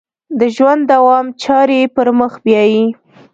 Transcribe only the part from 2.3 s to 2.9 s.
بیایي.